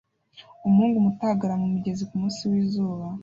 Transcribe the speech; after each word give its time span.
Umuhungu 0.65 1.03
muto 1.05 1.21
ahagarara 1.25 1.61
mumigezi 1.61 2.03
kumunsi 2.09 2.41
wizuba 2.51 3.05